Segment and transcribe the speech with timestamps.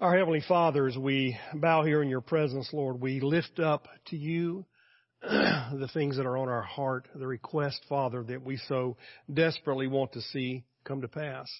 [0.00, 4.16] Our Heavenly Father, as we bow here in your presence, Lord, we lift up to
[4.16, 4.64] you
[5.20, 8.96] the things that are on our heart, the request, Father, that we so
[9.30, 11.50] desperately want to see come to pass.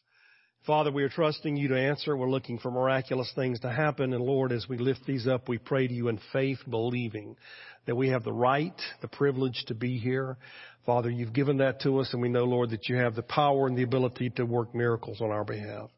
[0.67, 2.17] Father, we are trusting you to answer.
[2.17, 4.15] We're looking for miraculous things to happen.
[4.15, 7.37] And Lord, as we lift these up, we pray to you in faith, believing
[7.85, 10.39] that we have the right, the privilege to be here.
[10.87, 13.67] Father, you've given that to us, and we know, Lord, that you have the power
[13.67, 15.91] and the ability to work miracles on our behalf.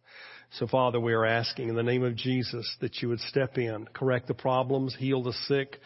[0.59, 3.87] So Father, we are asking in the name of Jesus that you would step in,
[3.95, 5.79] correct the problems, heal the sick.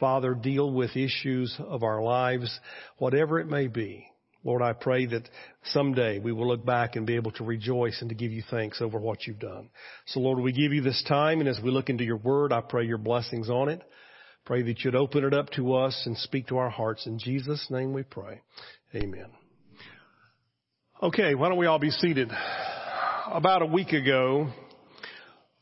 [0.00, 2.58] Father, deal with issues of our lives,
[2.96, 4.06] whatever it may be.
[4.42, 5.28] Lord, I pray that
[5.64, 8.80] someday we will look back and be able to rejoice and to give you thanks
[8.80, 9.68] over what you've done.
[10.06, 12.62] So Lord, we give you this time and as we look into your word, I
[12.62, 13.82] pray your blessings on it.
[14.46, 17.06] Pray that you'd open it up to us and speak to our hearts.
[17.06, 18.40] In Jesus' name we pray.
[18.94, 19.26] Amen.
[21.02, 22.30] Okay, why don't we all be seated?
[23.30, 24.48] About a week ago,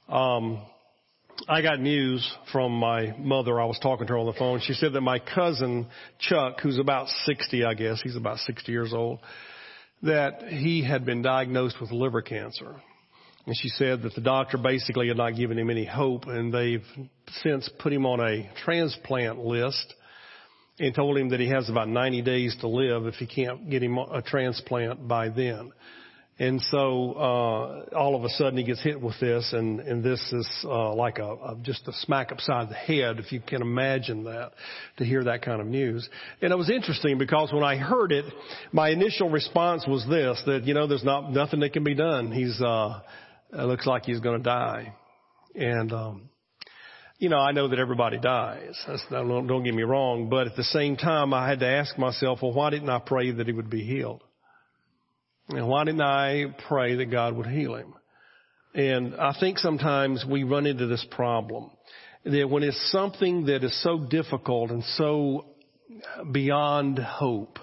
[0.08, 0.62] um,
[1.48, 3.60] I got news from my mother.
[3.60, 4.60] I was talking to her on the phone.
[4.60, 5.86] She said that my cousin
[6.18, 9.20] Chuck, who's about 60, I guess, he's about 60 years old,
[10.02, 12.76] that he had been diagnosed with liver cancer.
[13.46, 16.84] And she said that the doctor basically had not given him any hope and they've
[17.42, 19.94] since put him on a transplant list
[20.78, 23.82] and told him that he has about 90 days to live if he can't get
[23.82, 25.72] him a transplant by then.
[26.38, 30.20] And so uh, all of a sudden he gets hit with this, and and this
[30.32, 34.24] is uh, like a, a just a smack upside the head, if you can imagine
[34.24, 34.52] that,
[34.96, 36.08] to hear that kind of news.
[36.40, 38.24] And it was interesting because when I heard it,
[38.72, 42.32] my initial response was this: that you know there's not nothing that can be done.
[42.32, 43.00] He's uh,
[43.52, 44.94] it looks like he's going to die,
[45.54, 45.92] and.
[45.92, 46.28] um
[47.18, 48.74] you know, I know that everybody dies.
[48.84, 51.96] That's, don't, don't get me wrong, but at the same time, I had to ask
[51.96, 54.24] myself, well, why didn't I pray that he would be healed?
[55.48, 57.94] And why didn't I pray that God would heal him?
[58.74, 61.70] And I think sometimes we run into this problem
[62.24, 65.46] that when it's something that is so difficult and so
[66.30, 67.58] beyond hope,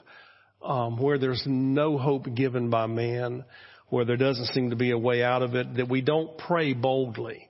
[0.62, 3.45] um, where there's no hope given by man,
[3.88, 6.73] where there doesn't seem to be a way out of it, that we don't pray
[6.73, 7.50] boldly.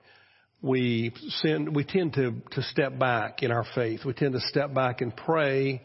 [0.61, 4.01] We send, we tend to, to step back in our faith.
[4.05, 5.81] We tend to step back and pray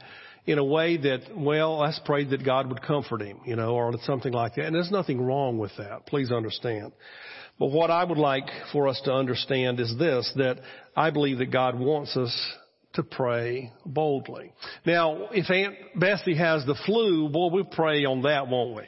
[0.47, 3.93] in a way that, well, let's pray that God would comfort him, you know, or
[4.03, 4.66] something like that.
[4.66, 6.06] And there's nothing wrong with that.
[6.06, 6.93] Please understand.
[7.59, 10.59] But what I would like for us to understand is this, that
[10.97, 12.34] I believe that God wants us
[12.94, 14.53] to pray boldly.
[14.84, 18.84] Now, if Aunt Bessie has the flu, boy, we'll pray on that, won't we?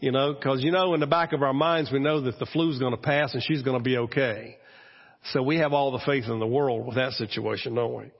[0.00, 2.46] You know, cause you know, in the back of our minds, we know that the
[2.46, 4.56] flu's gonna pass and she's gonna be okay.
[5.26, 8.10] So we have all the faith in the world with that situation, don't we?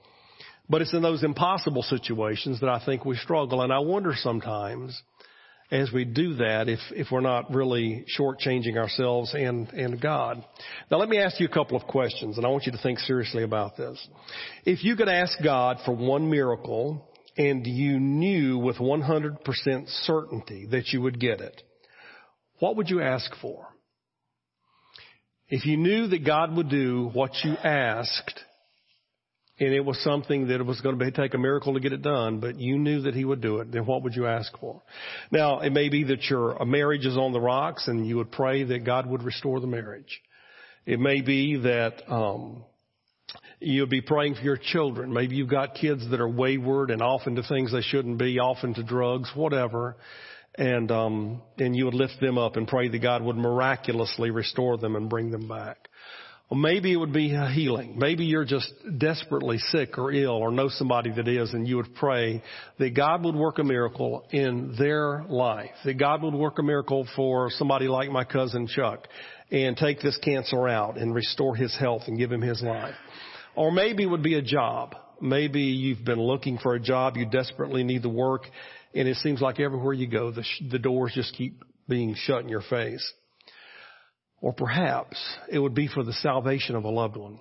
[0.73, 3.61] But it's in those impossible situations that I think we struggle.
[3.61, 4.99] And I wonder sometimes
[5.71, 10.43] as we do that if, if we're not really shortchanging ourselves and, and God.
[10.91, 13.01] Now let me ask you a couple of questions and I want you to think
[13.01, 13.99] seriously about this.
[14.65, 17.07] If you could ask God for one miracle
[17.37, 19.37] and you knew with 100%
[20.07, 21.63] certainty that you would get it,
[22.61, 23.67] what would you ask for?
[25.51, 28.41] If you knew that God would do what you asked,
[29.63, 31.93] and it was something that it was going to be, take a miracle to get
[31.93, 34.53] it done, but you knew that he would do it, then what would you ask
[34.59, 34.83] for?
[35.31, 38.65] Now, it may be that your marriage is on the rocks and you would pray
[38.65, 40.21] that God would restore the marriage.
[40.85, 42.65] It may be that, um,
[43.61, 45.13] you'll be praying for your children.
[45.13, 48.65] Maybe you've got kids that are wayward and off into things they shouldn't be, off
[48.65, 49.97] into drugs, whatever.
[50.57, 54.77] And, um, and you would lift them up and pray that God would miraculously restore
[54.77, 55.89] them and bring them back.
[56.53, 57.99] Well, maybe it would be a healing.
[57.99, 61.95] Maybe you're just desperately sick or ill or know somebody that is and you would
[61.95, 62.43] pray
[62.79, 65.71] that God would work a miracle in their life.
[65.87, 69.09] That God would work a miracle for somebody like my cousin Chuck
[69.51, 72.97] and take this cancer out and restore his health and give him his life.
[73.55, 74.95] Or maybe it would be a job.
[75.23, 77.17] Maybe you've been looking for a job.
[77.17, 78.43] You desperately need the work
[78.95, 82.43] and it seems like everywhere you go, the, sh- the doors just keep being shut
[82.43, 83.11] in your face.
[84.43, 85.17] Or perhaps
[85.49, 87.41] it would be for the salvation of a loved one.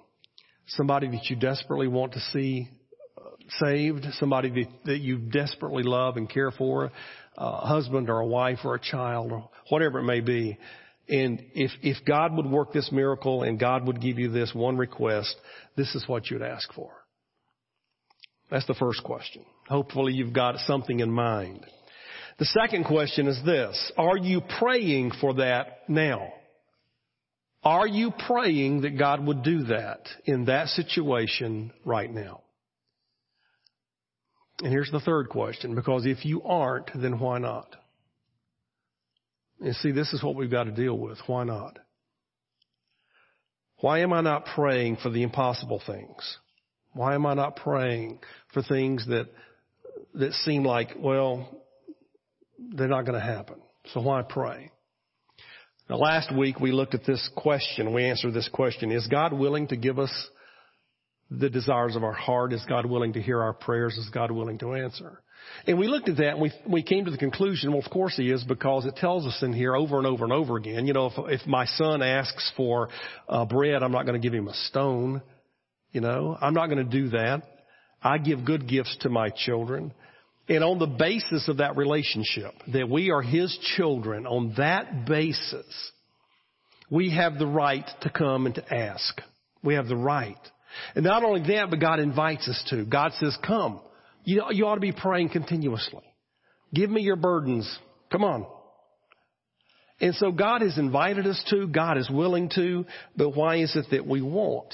[0.67, 2.69] Somebody that you desperately want to see
[3.17, 3.31] uh,
[3.65, 6.91] saved, somebody that, that you desperately love and care for,
[7.37, 10.57] a husband or a wife or a child or whatever it may be.
[11.09, 14.77] And if, if God would work this miracle and God would give you this one
[14.77, 15.35] request,
[15.75, 16.91] this is what you'd ask for.
[18.51, 19.43] That's the first question.
[19.67, 21.65] Hopefully you've got something in mind.
[22.37, 23.91] The second question is this.
[23.97, 26.31] Are you praying for that now?
[27.63, 32.41] Are you praying that God would do that in that situation right now?
[34.63, 37.75] And here's the third question, because if you aren't, then why not?
[39.59, 41.19] And see, this is what we've got to deal with.
[41.27, 41.77] Why not?
[43.79, 46.37] Why am I not praying for the impossible things?
[46.93, 48.19] Why am I not praying
[48.53, 49.27] for things that,
[50.15, 51.49] that seem like, well,
[52.59, 53.57] they're not going to happen?
[53.93, 54.71] So why pray?
[55.89, 57.93] Now last week we looked at this question.
[57.93, 58.91] We answered this question.
[58.91, 60.11] Is God willing to give us
[61.29, 62.53] the desires of our heart?
[62.53, 63.97] Is God willing to hear our prayers?
[63.97, 65.21] Is God willing to answer?
[65.65, 68.15] And we looked at that and we, we came to the conclusion, well, of course
[68.15, 70.93] he is because it tells us in here over and over and over again, you
[70.93, 72.89] know, if, if my son asks for
[73.27, 75.21] uh, bread, I'm not going to give him a stone.
[75.91, 77.43] You know, I'm not going to do that.
[78.01, 79.93] I give good gifts to my children.
[80.51, 85.65] And on the basis of that relationship, that we are His children, on that basis,
[86.89, 89.21] we have the right to come and to ask.
[89.63, 90.35] We have the right.
[90.93, 92.83] And not only that, but God invites us to.
[92.83, 93.79] God says, come.
[94.25, 96.03] You, you ought to be praying continuously.
[96.73, 97.73] Give me your burdens.
[98.11, 98.45] Come on.
[100.01, 103.85] And so God has invited us to, God is willing to, but why is it
[103.91, 104.73] that we won't?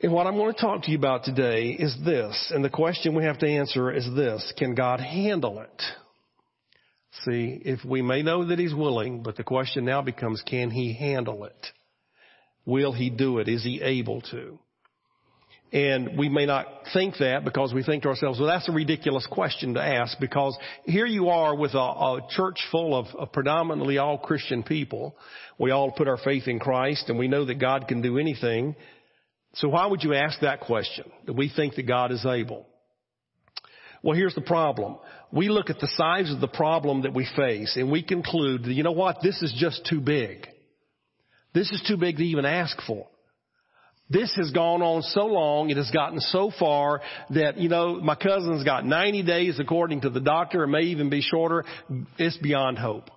[0.00, 3.16] And what I'm going to talk to you about today is this, and the question
[3.16, 5.82] we have to answer is this, can God handle it?
[7.24, 10.92] See, if we may know that He's willing, but the question now becomes, can He
[10.94, 11.66] handle it?
[12.64, 13.48] Will He do it?
[13.48, 14.60] Is He able to?
[15.72, 19.26] And we may not think that because we think to ourselves, well, that's a ridiculous
[19.30, 23.98] question to ask because here you are with a, a church full of, of, predominantly
[23.98, 25.14] all Christian people.
[25.58, 28.76] We all put our faith in Christ and we know that God can do anything.
[29.54, 31.10] So why would you ask that question?
[31.26, 32.66] Do we think that God is able?
[34.02, 34.98] Well, here's the problem.
[35.32, 38.72] We look at the size of the problem that we face and we conclude that,
[38.72, 40.46] you know what, this is just too big.
[41.54, 43.06] This is too big to even ask for.
[44.10, 48.14] This has gone on so long, it has gotten so far that, you know, my
[48.14, 51.64] cousin's got 90 days according to the doctor, it may even be shorter.
[52.16, 53.10] It's beyond hope.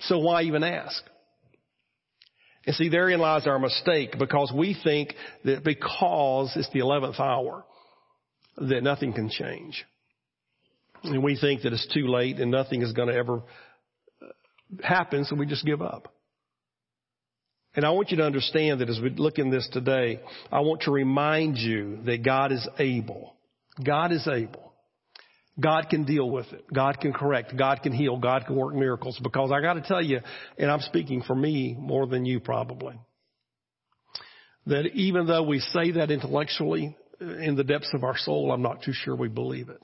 [0.00, 1.02] So why even ask?
[2.66, 5.14] And see, therein lies our mistake because we think
[5.44, 7.64] that because it's the 11th hour,
[8.56, 9.84] that nothing can change.
[11.04, 13.42] And we think that it's too late and nothing is going to ever
[14.20, 14.26] uh,
[14.82, 16.12] happen, so we just give up.
[17.76, 20.20] And I want you to understand that as we look in this today,
[20.50, 23.36] I want to remind you that God is able.
[23.84, 24.72] God is able.
[25.58, 26.64] God can deal with it.
[26.72, 27.56] God can correct.
[27.56, 28.18] God can heal.
[28.18, 29.18] God can work miracles.
[29.22, 30.20] Because I got to tell you,
[30.58, 32.98] and I'm speaking for me more than you probably,
[34.66, 38.62] that even though we say that intellectually, uh, in the depths of our soul, I'm
[38.62, 39.82] not too sure we believe it.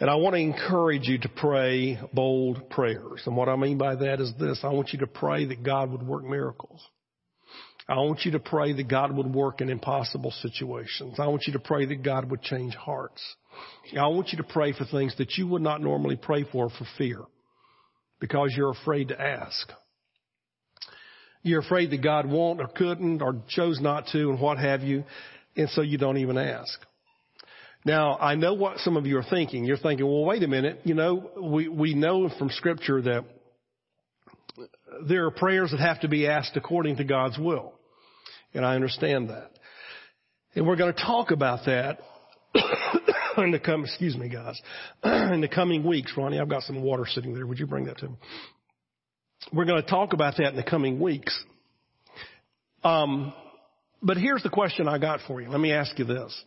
[0.00, 3.22] And I want to encourage you to pray bold prayers.
[3.26, 4.60] And what I mean by that is this.
[4.62, 6.80] I want you to pray that God would work miracles.
[7.88, 11.18] I want you to pray that God would work in impossible situations.
[11.18, 13.22] I want you to pray that God would change hearts.
[13.98, 16.86] I want you to pray for things that you would not normally pray for for
[16.98, 17.22] fear
[18.20, 19.72] because you're afraid to ask.
[21.42, 25.04] You're afraid that God won't or couldn't or chose not to and what have you,
[25.56, 26.78] and so you don't even ask.
[27.86, 29.64] Now, I know what some of you are thinking.
[29.64, 30.80] You're thinking, well, wait a minute.
[30.84, 33.24] You know, we, we know from scripture that
[35.08, 37.77] there are prayers that have to be asked according to God's will.
[38.54, 39.50] And I understand that.
[40.54, 41.98] And we're going to talk about that
[43.38, 44.60] in the come, excuse me guys,
[45.04, 46.12] in the coming weeks.
[46.16, 47.46] Ronnie, I've got some water sitting there.
[47.46, 48.16] Would you bring that to me?
[49.52, 51.38] We're going to talk about that in the coming weeks.
[52.82, 53.32] Um,
[54.02, 55.48] but here's the question I got for you.
[55.48, 56.44] Let me ask you this.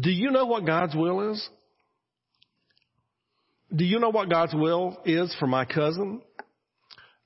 [0.00, 1.48] Do you know what God's will is?
[3.74, 6.22] Do you know what God's will is for my cousin?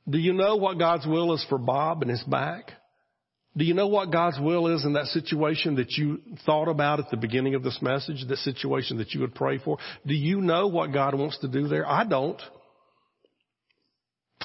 [0.09, 2.73] Do you know what God's will is for Bob and his back?
[3.57, 7.11] Do you know what God's will is in that situation that you thought about at
[7.11, 9.79] the beginning of this message, the situation that you would pray for?
[10.07, 11.89] Do you know what God wants to do there?
[11.89, 12.41] I don't.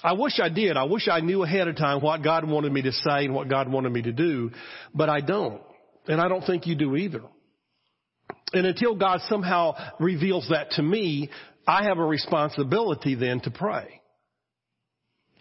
[0.02, 0.78] I wish I did.
[0.78, 3.50] I wish I knew ahead of time what God wanted me to say and what
[3.50, 4.52] God wanted me to do,
[4.96, 5.62] but I don't.
[6.08, 7.22] And I don't think you do either.
[8.54, 11.30] And until God somehow reveals that to me,
[11.68, 14.02] I have a responsibility then to pray.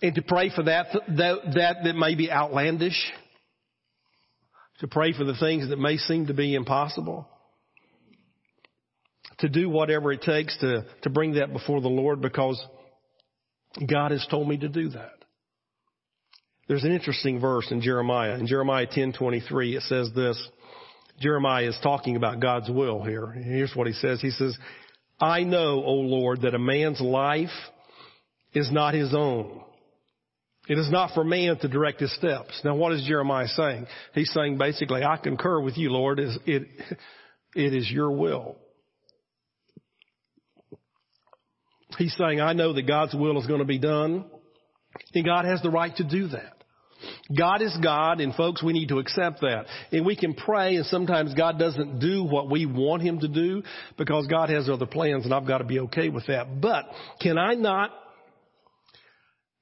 [0.03, 2.99] And to pray for that, that, that, that may be outlandish,
[4.81, 7.29] to pray for the things that may seem to be impossible,
[9.39, 12.63] to do whatever it takes to, to bring that before the Lord because
[13.87, 15.13] God has told me to do that.
[16.69, 18.35] There's an interesting verse in Jeremiah.
[18.39, 20.41] In Jeremiah 10:23 it says this.
[21.21, 23.27] Jeremiah is talking about God's will here.
[23.27, 24.21] Here's what he says.
[24.21, 24.57] He says,
[25.21, 27.51] "I know, O Lord, that a man's life
[28.55, 29.63] is not his own,
[30.71, 32.61] it is not for man to direct his steps.
[32.65, 33.89] Now what is Jeremiah saying?
[34.15, 36.21] He's saying basically, I concur with you, Lord.
[36.21, 38.57] It, it is your will.
[41.99, 44.27] He's saying, I know that God's will is going to be done.
[45.13, 46.53] And God has the right to do that.
[47.37, 49.65] God is God, and folks, we need to accept that.
[49.91, 53.65] And we can pray, and sometimes God doesn't do what we want Him to do
[53.99, 56.61] because God has other plans, and I've got to be okay with that.
[56.61, 56.85] But
[57.21, 57.91] can I not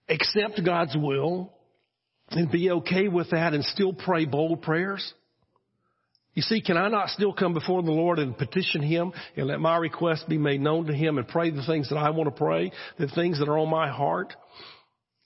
[0.08, 1.52] accept God's will
[2.30, 5.12] and be okay with that and still pray bold prayers?
[6.34, 9.60] You see, can I not still come before the Lord and petition Him and let
[9.60, 12.38] my request be made known to Him and pray the things that I want to
[12.38, 14.34] pray, the things that are on my heart?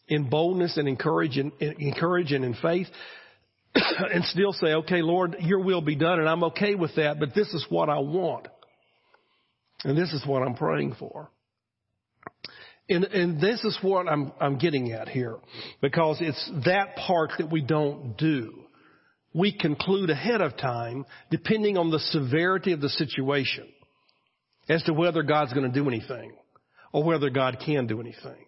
[0.08, 2.86] in boldness and encourage and, and in faith
[3.74, 7.34] and still say, okay, Lord, your will be done and I'm okay with that, but
[7.34, 8.48] this is what I want.
[9.84, 11.30] And this is what I'm praying for.
[12.88, 15.36] And, and this is what I'm, I'm getting at here
[15.80, 18.64] because it's that part that we don't do.
[19.34, 23.66] We conclude ahead of time depending on the severity of the situation
[24.68, 26.32] as to whether God's going to do anything
[26.92, 28.46] or whether God can do anything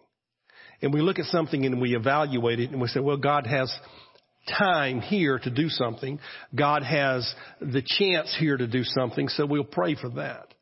[0.81, 3.73] and we look at something and we evaluate it and we say, well, God has
[4.57, 6.19] time here to do something.
[6.53, 10.53] God has the chance here to do something, so we'll pray for that.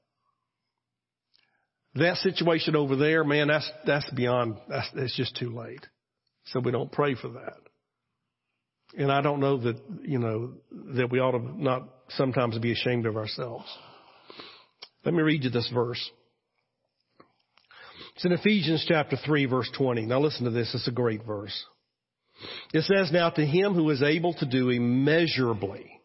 [1.95, 5.85] That situation over there, man, that's, that's beyond, that's, that's just too late.
[6.45, 7.57] So we don't pray for that.
[8.97, 10.53] And I don't know that, you know,
[10.95, 13.65] that we ought to not sometimes be ashamed of ourselves.
[15.05, 16.12] Let me read you this verse.
[18.15, 20.05] It's in Ephesians chapter 3 verse 20.
[20.05, 20.73] Now listen to this.
[20.73, 21.65] It's a great verse.
[22.73, 26.00] It says, Now to him who is able to do immeasurably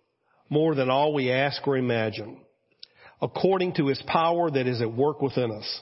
[0.49, 2.41] more than all we ask or imagine,
[3.21, 5.81] according to his power that is at work within us.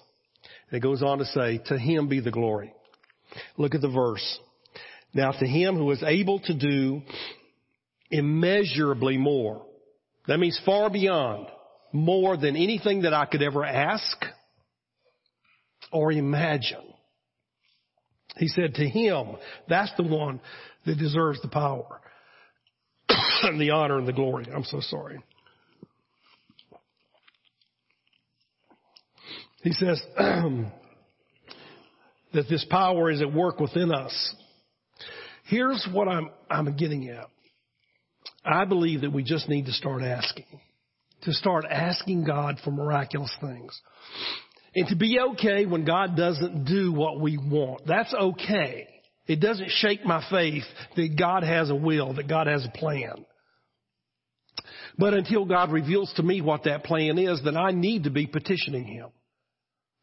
[0.73, 2.73] It goes on to say, To him be the glory.
[3.57, 4.38] Look at the verse.
[5.14, 7.02] Now to him who is able to do
[8.11, 9.64] immeasurably more.
[10.28, 11.47] That means far beyond,
[11.93, 14.16] more than anything that I could ever ask
[15.93, 16.83] or imagine.
[18.37, 19.37] He said to him,
[19.69, 20.40] that's the one
[20.85, 22.00] that deserves the power
[23.09, 24.47] and the honor and the glory.
[24.52, 25.19] I'm so sorry.
[29.66, 30.70] He says that
[32.49, 34.35] this power is at work within us.
[35.46, 37.26] Here's what I'm, I'm getting at.
[38.44, 40.46] I believe that we just need to start asking.
[41.23, 43.76] To start asking God for miraculous things.
[44.76, 47.88] And to be okay when God doesn't do what we want.
[47.88, 48.87] That's okay.
[49.26, 50.62] It doesn't shake my faith
[50.94, 53.26] that God has a will, that God has a plan.
[54.96, 58.28] But until God reveals to me what that plan is, then I need to be
[58.28, 59.08] petitioning Him.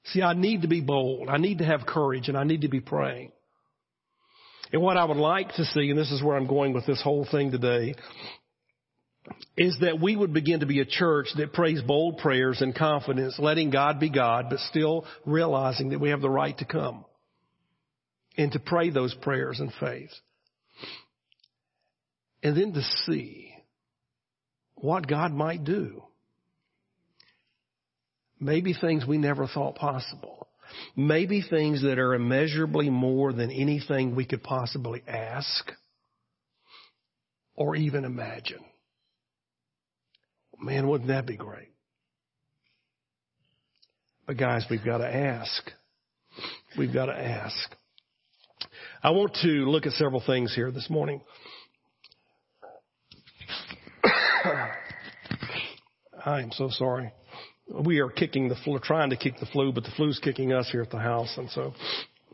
[0.05, 1.29] See, I need to be bold.
[1.29, 3.31] I need to have courage and I need to be praying.
[4.71, 7.01] And what I would like to see, and this is where I'm going with this
[7.01, 7.95] whole thing today,
[9.55, 13.37] is that we would begin to be a church that prays bold prayers and confidence,
[13.39, 17.05] letting God be God, but still realizing that we have the right to come
[18.35, 20.11] and to pray those prayers in faith.
[22.41, 23.53] And then to see
[24.75, 26.03] what God might do.
[28.43, 30.49] Maybe things we never thought possible.
[30.97, 35.71] Maybe things that are immeasurably more than anything we could possibly ask
[37.55, 38.59] or even imagine.
[40.59, 41.69] Man, wouldn't that be great?
[44.27, 45.71] But guys, we've got to ask.
[46.77, 47.75] We've got to ask.
[49.01, 51.21] I want to look at several things here this morning.
[56.25, 57.13] I am so sorry.
[57.67, 60.69] We are kicking the flu, trying to kick the flu, but the flu's kicking us
[60.71, 61.33] here at the house.
[61.37, 61.73] And so,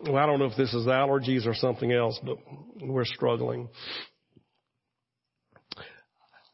[0.01, 2.37] well, I don't know if this is allergies or something else, but
[2.81, 3.69] we're struggling.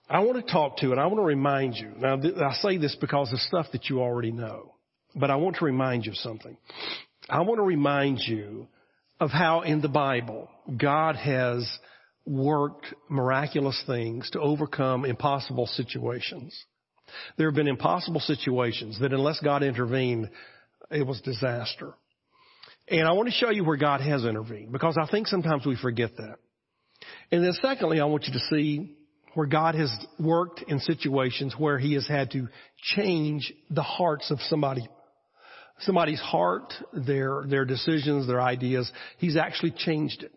[0.09, 1.91] I want to talk to and I want to remind you.
[1.97, 4.75] Now, I say this because of stuff that you already know,
[5.15, 6.57] but I want to remind you of something.
[7.29, 8.67] I want to remind you
[9.19, 11.67] of how in the Bible God has
[12.25, 16.65] worked miraculous things to overcome impossible situations.
[17.37, 20.29] There have been impossible situations that unless God intervened,
[20.91, 21.93] it was disaster.
[22.87, 25.75] And I want to show you where God has intervened because I think sometimes we
[25.75, 26.37] forget that.
[27.31, 28.95] And then secondly, I want you to see
[29.33, 32.47] where God has worked in situations where He has had to
[32.95, 34.87] change the hearts of somebody,
[35.79, 38.89] somebody's heart, their, their decisions, their ideas.
[39.17, 40.31] He's actually changed it.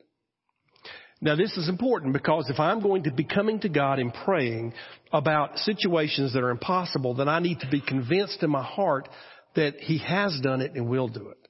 [1.20, 4.72] Now this is important because if I'm going to be coming to God and praying
[5.12, 9.08] about situations that are impossible, then I need to be convinced in my heart
[9.56, 11.48] that He has done it and will do it.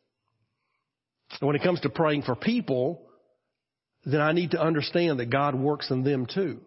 [1.40, 3.02] And when it comes to praying for people,
[4.04, 6.60] then I need to understand that God works in them too.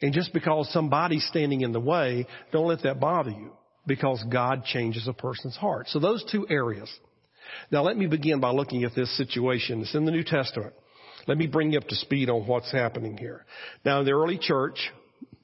[0.00, 3.52] And just because somebody's standing in the way, don't let that bother you
[3.86, 5.88] because God changes a person's heart.
[5.88, 6.90] So those two areas.
[7.70, 9.80] Now let me begin by looking at this situation.
[9.82, 10.74] It's in the New Testament.
[11.26, 13.44] Let me bring you up to speed on what's happening here.
[13.84, 14.78] Now in the early church,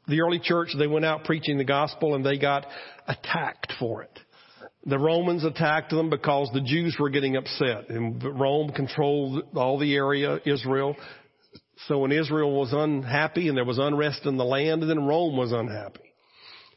[0.06, 2.66] the early church, they went out preaching the gospel and they got
[3.06, 4.18] attacked for it.
[4.86, 9.94] The Romans attacked them because the Jews were getting upset and Rome controlled all the
[9.94, 10.96] area, Israel.
[11.86, 15.52] So when Israel was unhappy and there was unrest in the land, then Rome was
[15.52, 16.00] unhappy.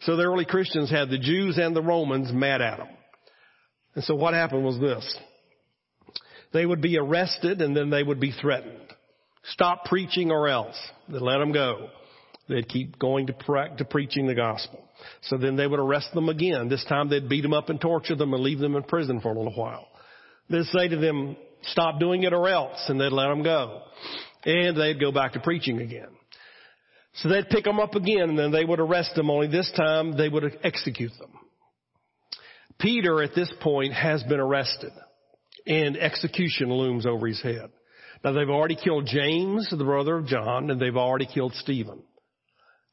[0.02, 2.90] So the early Christians had the Jews and the Romans mad at them.
[3.96, 5.18] And so what happened was this.
[6.54, 8.91] They would be arrested and then they would be threatened.
[9.46, 10.78] Stop preaching or else.
[11.10, 11.90] They'd let them go.
[12.48, 14.84] They'd keep going to, pre- to preaching the gospel.
[15.24, 16.70] So then they would arrest them again.
[16.70, 19.30] This time they'd beat them up and torture them and leave them in prison for
[19.30, 19.88] a little while.
[20.50, 23.82] They'd say to them, stop doing it or else, and they'd let them go.
[24.44, 26.10] And they'd go back to preaching again.
[27.16, 30.18] So they'd pick them up again and then they would arrest them, only this time
[30.18, 31.32] they would execute them.
[32.80, 34.92] Peter at this point has been arrested
[35.68, 37.70] and execution looms over his head.
[38.24, 42.04] Now they've already killed James, the brother of John, and they've already killed Stephen.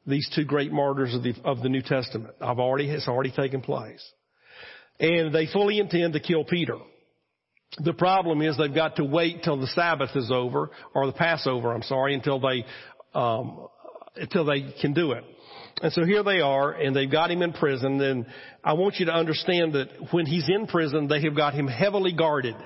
[0.06, 2.34] These two great martyrs of the, of the New Testament.
[2.40, 4.02] I've already, it's already taken place.
[4.98, 6.78] And they fully intend to kill Peter.
[7.84, 11.74] The problem is they've got to wait till the Sabbath is over, or the Passover,
[11.74, 12.64] I'm sorry, until they,
[13.14, 13.68] um,
[14.16, 15.24] until they can do it.
[15.82, 18.26] And so here they are, and they've got him in prison, and
[18.64, 22.12] I want you to understand that when he's in prison, they have got him heavily
[22.12, 22.56] guarded.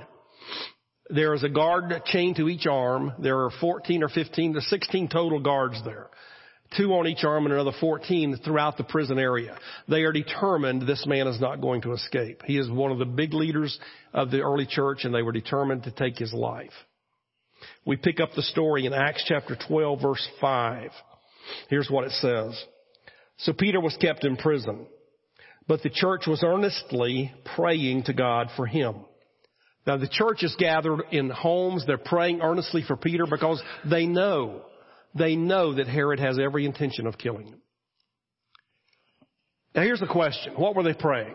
[1.14, 3.12] There is a guard chained to each arm.
[3.18, 6.08] There are 14 or 15 to 16 total guards there.
[6.74, 9.58] Two on each arm and another 14 throughout the prison area.
[9.88, 12.40] They are determined this man is not going to escape.
[12.46, 13.78] He is one of the big leaders
[14.14, 16.72] of the early church and they were determined to take his life.
[17.84, 20.90] We pick up the story in Acts chapter 12 verse 5.
[21.68, 22.64] Here's what it says.
[23.36, 24.86] So Peter was kept in prison,
[25.68, 29.04] but the church was earnestly praying to God for him.
[29.86, 31.84] Now the church is gathered in homes.
[31.86, 34.62] They're praying earnestly for Peter because they know,
[35.14, 37.60] they know that Herod has every intention of killing him.
[39.74, 40.54] Now here's the question.
[40.54, 41.34] What were they praying?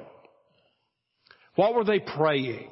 [1.56, 2.70] What were they praying?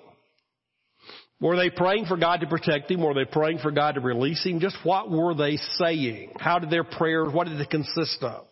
[1.42, 3.02] Were they praying for God to protect him?
[3.02, 4.60] Were they praying for God to release him?
[4.60, 6.34] Just what were they saying?
[6.40, 8.46] How did their prayers, what did it consist of?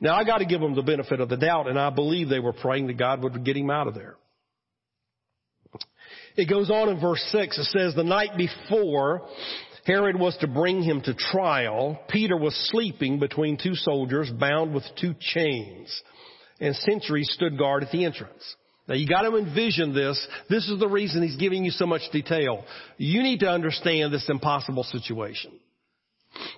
[0.00, 2.54] Now I gotta give them the benefit of the doubt and I believe they were
[2.54, 4.16] praying that God would get him out of there.
[6.36, 7.58] It goes on in verse 6.
[7.58, 9.28] It says, the night before
[9.84, 14.84] Herod was to bring him to trial, Peter was sleeping between two soldiers bound with
[15.00, 16.02] two chains
[16.60, 18.56] and sentries stood guard at the entrance.
[18.88, 20.24] Now you gotta envision this.
[20.48, 22.64] This is the reason he's giving you so much detail.
[22.96, 25.52] You need to understand this impossible situation.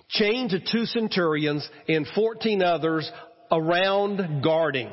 [0.09, 3.11] Chained to two centurions and 14 others
[3.51, 4.89] around guarding.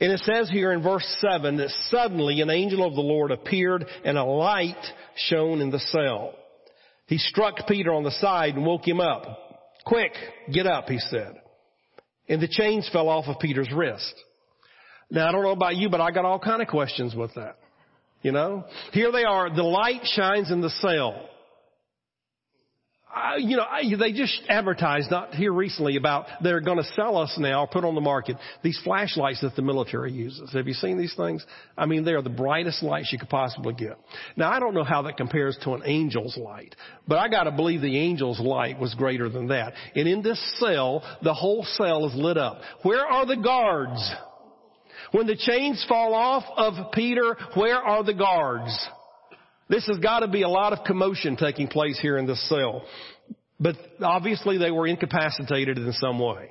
[0.00, 3.86] And it says here in verse 7 that suddenly an angel of the Lord appeared
[4.04, 4.82] and a light
[5.28, 6.34] shone in the cell.
[7.06, 9.24] He struck Peter on the side and woke him up.
[9.84, 10.12] Quick,
[10.52, 11.34] get up, he said.
[12.28, 14.14] And the chains fell off of Peter's wrist.
[15.10, 17.56] Now I don't know about you, but I got all kind of questions with that.
[18.22, 18.64] You know?
[18.92, 21.28] Here they are, the light shines in the cell
[23.38, 27.34] you know, I, they just advertised not here recently about they're going to sell us
[27.38, 30.52] now, put on the market these flashlights that the military uses.
[30.52, 31.44] Have you seen these things?
[31.76, 33.98] I mean, they are the brightest lights you could possibly get.
[34.36, 36.74] Now, I don't know how that compares to an angel's light,
[37.06, 39.74] but I got to believe the angel's light was greater than that.
[39.94, 42.60] And in this cell, the whole cell is lit up.
[42.82, 44.14] Where are the guards?
[45.12, 48.88] When the chains fall off of Peter, where are the guards?
[49.68, 52.84] This has got to be a lot of commotion taking place here in this cell.
[53.58, 56.50] But obviously they were incapacitated in some way.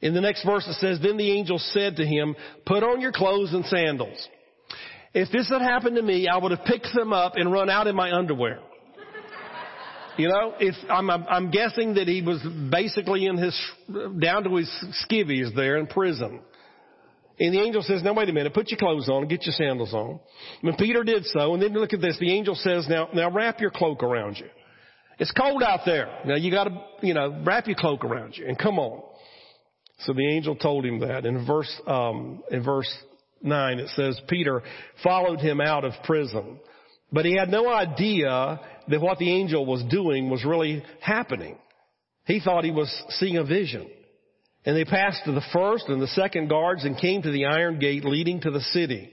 [0.00, 2.34] In the next verse it says, Then the angel said to him,
[2.66, 4.28] Put on your clothes and sandals.
[5.14, 7.86] If this had happened to me, I would have picked them up and run out
[7.86, 8.60] in my underwear.
[10.18, 13.58] You know, if I'm, I'm guessing that he was basically in his,
[14.20, 14.70] down to his
[15.06, 16.40] skivvies there in prison.
[17.40, 19.94] And the angel says, now wait a minute, put your clothes on, get your sandals
[19.94, 20.20] on.
[20.62, 23.60] And Peter did so, and then look at this, the angel says, now, now wrap
[23.60, 24.46] your cloak around you.
[25.18, 26.20] It's cold out there.
[26.24, 29.02] Now you gotta, you know, wrap your cloak around you and come on.
[30.00, 31.24] So the angel told him that.
[31.26, 32.92] In verse, um, in verse
[33.40, 34.62] 9 it says, Peter
[35.02, 36.58] followed him out of prison.
[37.12, 41.56] But he had no idea that what the angel was doing was really happening.
[42.24, 43.88] He thought he was seeing a vision.
[44.64, 47.78] And they passed to the first and the second guards and came to the iron
[47.78, 49.12] gate leading to the city.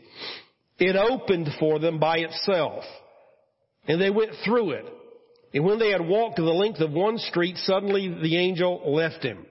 [0.77, 2.83] It opened for them by itself.
[3.88, 4.85] And they went through it.
[5.53, 9.45] And when they had walked the length of one street, suddenly the angel left him.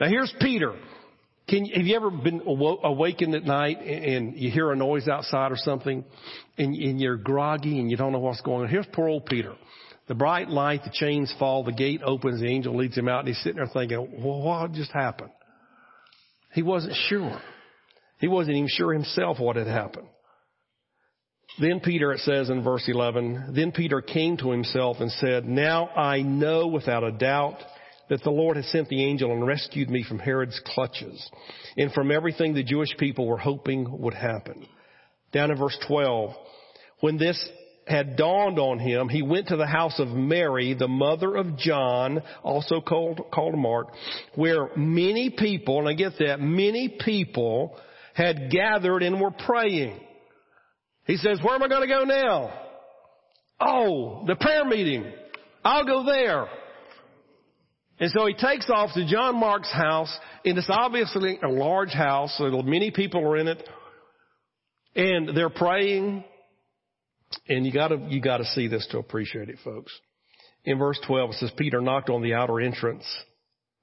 [0.00, 0.74] Now here's Peter.
[1.48, 5.56] Can have you ever been awakened at night and you hear a noise outside or
[5.56, 6.04] something,
[6.56, 8.68] and, and you're groggy and you don't know what's going on?
[8.68, 9.54] Here's poor old Peter.
[10.12, 13.28] The bright light, the chains fall, the gate opens, the angel leads him out, and
[13.28, 15.30] he's sitting there thinking, what just happened?
[16.52, 17.40] He wasn't sure.
[18.18, 20.08] He wasn't even sure himself what had happened.
[21.58, 25.88] Then Peter, it says in verse 11, then Peter came to himself and said, now
[25.88, 27.56] I know without a doubt
[28.10, 31.26] that the Lord has sent the angel and rescued me from Herod's clutches
[31.78, 34.66] and from everything the Jewish people were hoping would happen.
[35.32, 36.34] Down in verse 12,
[37.00, 37.42] when this
[37.86, 42.22] had dawned on him, he went to the house of Mary, the mother of John,
[42.42, 43.88] also called, called Mark,
[44.34, 47.76] where many people, and I get that, many people
[48.14, 49.98] had gathered and were praying.
[51.06, 52.52] He says, where am I going to go now?
[53.60, 55.10] Oh, the prayer meeting.
[55.64, 56.46] I'll go there.
[57.98, 60.12] And so he takes off to John Mark's house,
[60.44, 63.68] and it's obviously a large house, so many people are in it,
[64.94, 66.24] and they're praying,
[67.48, 69.92] and you gotta, you gotta see this to appreciate it, folks.
[70.64, 73.04] In verse 12, it says, Peter knocked on the outer entrance,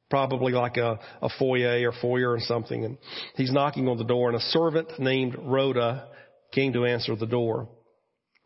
[0.09, 2.97] probably like a, a foyer or foyer or something, and
[3.35, 6.07] he's knocking on the door, and a servant named Rhoda
[6.53, 7.67] came to answer the door.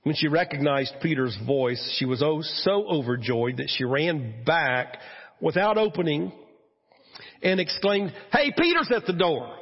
[0.04, 4.98] When she recognized Peter's voice, she was oh so overjoyed that she ran back
[5.40, 6.34] without opening
[7.42, 9.56] and exclaimed, Hey, Peter's at the door.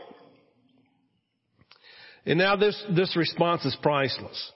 [2.25, 4.51] And now this, this response is priceless.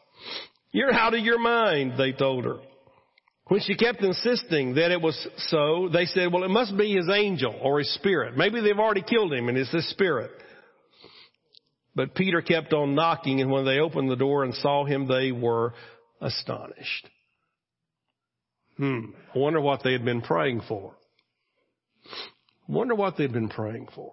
[0.75, 2.57] You're out of your mind, they told her.
[3.47, 7.07] When she kept insisting that it was so, they said, well, it must be his
[7.09, 8.35] angel or his spirit.
[8.35, 10.31] Maybe they've already killed him and it's his spirit.
[11.95, 15.31] But Peter kept on knocking and when they opened the door and saw him, they
[15.31, 15.73] were
[16.19, 17.07] astonished.
[18.75, 19.11] Hmm.
[19.33, 20.97] I wonder what they had been praying for.
[22.67, 24.11] Wonder what they'd been praying for.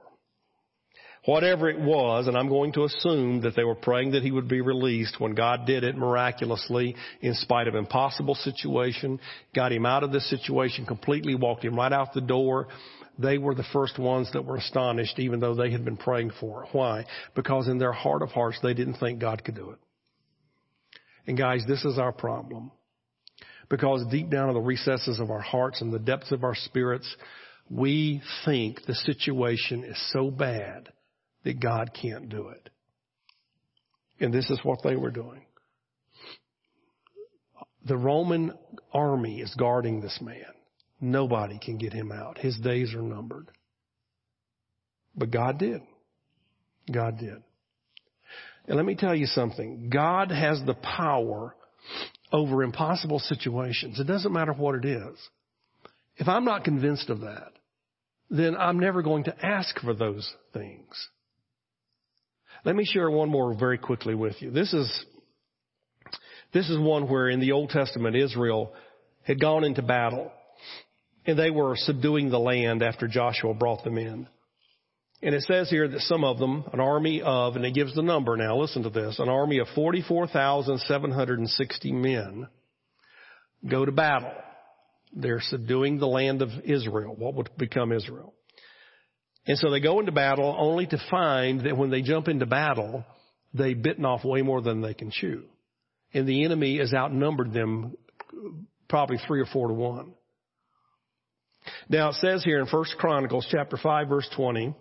[1.24, 4.48] Whatever it was, and I'm going to assume that they were praying that he would
[4.48, 9.20] be released when God did it miraculously in spite of impossible situation,
[9.54, 12.66] got him out of this situation completely, walked him right out the door.
[13.20, 16.64] They were the first ones that were astonished even though they had been praying for
[16.64, 16.70] it.
[16.72, 17.04] Why?
[17.36, 19.78] Because in their heart of hearts they didn't think God could do it.
[21.28, 22.72] And guys, this is our problem.
[23.68, 27.14] Because deep down in the recesses of our hearts and the depths of our spirits,
[27.70, 30.88] we think the situation is so bad
[31.44, 32.70] that God can't do it.
[34.20, 35.44] And this is what they were doing.
[37.84, 38.52] The Roman
[38.92, 40.44] army is guarding this man.
[41.00, 42.38] Nobody can get him out.
[42.38, 43.50] His days are numbered.
[45.16, 45.82] But God did.
[46.90, 47.42] God did.
[48.66, 49.90] And let me tell you something.
[49.90, 51.56] God has the power
[52.32, 53.98] over impossible situations.
[53.98, 55.18] It doesn't matter what it is.
[56.16, 57.52] If I'm not convinced of that,
[58.30, 61.08] then I'm never going to ask for those things.
[62.64, 64.50] Let me share one more very quickly with you.
[64.50, 65.04] This is,
[66.54, 68.72] this is one where in the Old Testament Israel
[69.24, 70.30] had gone into battle
[71.26, 74.28] and they were subduing the land after Joshua brought them in.
[75.22, 78.02] And it says here that some of them, an army of, and it gives the
[78.02, 82.48] number now, listen to this, an army of 44,760 men
[83.68, 84.32] go to battle.
[85.14, 88.34] They're subduing the land of Israel, what would become Israel.
[89.46, 93.04] And so they go into battle only to find that when they jump into battle,
[93.52, 95.44] they've bitten off way more than they can chew.
[96.14, 97.96] And the enemy has outnumbered them
[98.88, 100.12] probably three or four to one.
[101.88, 104.74] Now it says here in First Chronicles chapter 5 verse 20,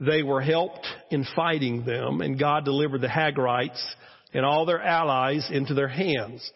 [0.00, 3.82] they were helped in fighting them and God delivered the Hagarites
[4.32, 6.50] and all their allies into their hands.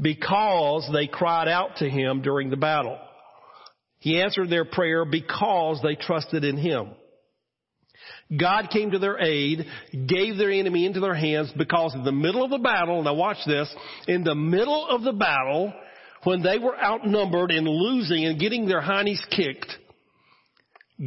[0.00, 2.98] Because they cried out to him during the battle.
[3.98, 6.90] He answered their prayer because they trusted in him.
[8.36, 12.44] God came to their aid, gave their enemy into their hands because in the middle
[12.44, 13.74] of the battle, now watch this,
[14.06, 15.72] in the middle of the battle,
[16.24, 19.72] when they were outnumbered and losing and getting their heinies kicked,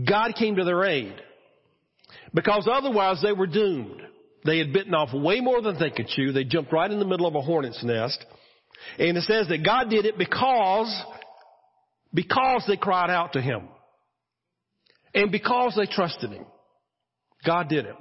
[0.08, 1.14] God came to their aid.
[2.34, 4.02] Because otherwise they were doomed.
[4.46, 6.32] They had bitten off way more than they could chew.
[6.32, 8.26] They jumped right in the middle of a hornet's nest.
[8.98, 11.04] And it says that God did it because,
[12.14, 13.68] because they cried out to Him.
[15.14, 16.46] And because they trusted Him.
[17.46, 17.96] God did it.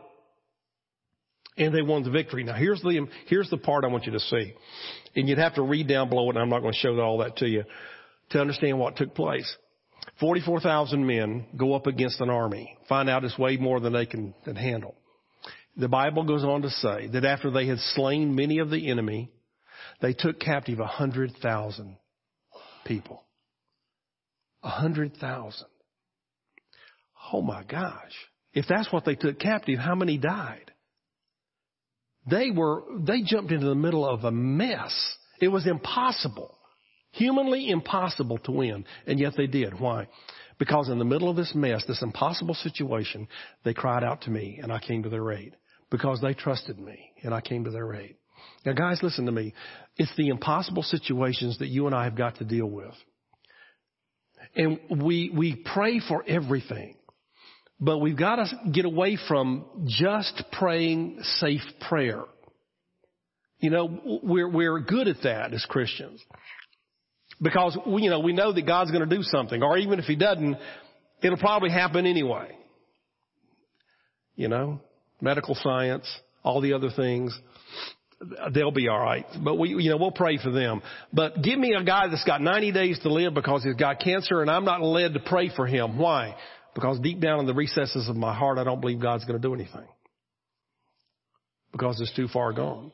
[1.57, 2.45] And they won the victory.
[2.45, 4.55] Now here's the, here's the part I want you to see.
[5.17, 7.19] And you'd have to read down below it and I'm not going to show all
[7.19, 7.65] that to you
[8.31, 9.57] to understand what took place.
[10.21, 12.77] 44,000 men go up against an army.
[12.89, 14.95] Find out it's way more than they can, can handle.
[15.77, 19.31] The Bible goes on to say that after they had slain many of the enemy,
[20.01, 21.97] they took captive a hundred thousand
[22.85, 23.25] people.
[24.63, 25.69] A hundred thousand.
[27.33, 28.13] Oh my gosh.
[28.53, 30.73] If that's what they took captive, how many died?
[32.29, 34.95] They were, they jumped into the middle of a mess.
[35.41, 36.59] It was impossible.
[37.13, 38.85] Humanly impossible to win.
[39.07, 39.79] And yet they did.
[39.79, 40.09] Why?
[40.59, 43.27] Because in the middle of this mess, this impossible situation,
[43.65, 45.57] they cried out to me and I came to their aid.
[45.91, 48.17] Because they trusted me and I came to their aid.
[48.65, 49.55] Now guys, listen to me.
[50.01, 52.95] It's the impossible situations that you and I have got to deal with.
[54.57, 56.97] And we, we pray for everything.
[57.79, 62.23] But we've got to get away from just praying safe prayer.
[63.59, 66.25] You know, we're, we're good at that as Christians.
[67.39, 70.07] Because, we, you know, we know that God's going to do something, or even if
[70.07, 70.57] He doesn't,
[71.23, 72.57] it'll probably happen anyway.
[74.35, 74.81] You know,
[75.21, 76.11] medical science,
[76.43, 77.39] all the other things,
[78.53, 79.27] they'll be alright.
[79.43, 80.83] But we, you know, we'll pray for them.
[81.13, 84.43] But give me a guy that's got 90 days to live because he's got cancer
[84.43, 85.99] and I'm not led to pray for him.
[85.99, 86.37] Why?
[86.75, 89.47] Because deep down in the recesses of my heart, I don't believe God's going to
[89.47, 89.87] do anything.
[91.73, 92.93] Because it's too far gone.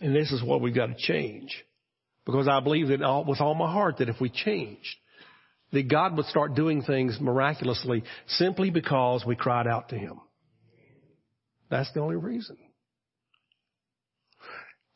[0.00, 1.64] And this is what we've got to change.
[2.24, 4.96] Because I believe that all, with all my heart that if we changed,
[5.72, 10.20] that God would start doing things miraculously simply because we cried out to Him.
[11.70, 12.56] That's the only reason.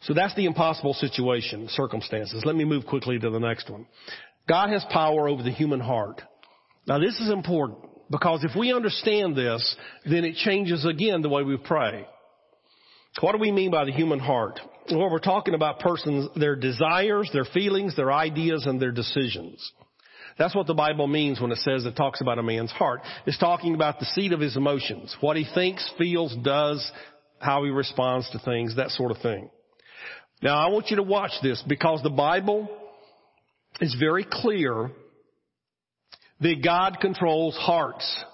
[0.05, 2.43] So that's the impossible situation, circumstances.
[2.45, 3.87] Let me move quickly to the next one.
[4.47, 6.21] God has power over the human heart.
[6.87, 7.79] Now this is important
[8.11, 12.07] because if we understand this, then it changes again the way we pray.
[13.21, 14.61] What do we mean by the human heart?
[14.91, 19.73] Well, we're talking about persons, their desires, their feelings, their ideas, and their decisions.
[20.37, 23.01] That's what the Bible means when it says it talks about a man's heart.
[23.25, 26.91] It's talking about the seat of his emotions, what he thinks, feels, does,
[27.39, 29.49] how he responds to things, that sort of thing.
[30.45, 32.69] Now I want you to watch this because the Bible
[33.81, 34.91] is very clear
[36.41, 38.25] that God controls hearts.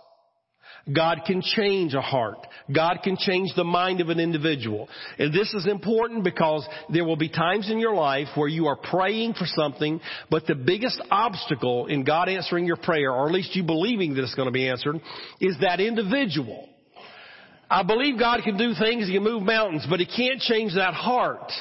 [0.92, 2.44] God can change a heart.
[2.74, 4.88] God can change the mind of an individual.
[5.20, 8.76] And this is important because there will be times in your life where you are
[8.76, 13.54] praying for something, but the biggest obstacle in God answering your prayer, or at least
[13.54, 14.96] you believing that it's going to be answered,
[15.40, 16.68] is that individual.
[17.70, 20.94] I believe God can do things, He can move mountains, but He can't change that
[20.94, 21.52] heart.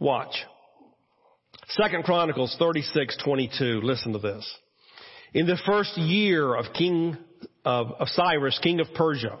[0.00, 0.34] Watch.
[1.68, 3.82] Second Chronicles 36, 22.
[3.82, 4.58] Listen to this.
[5.34, 7.18] In the first year of King
[7.66, 9.38] of, of Cyrus, king of Persia,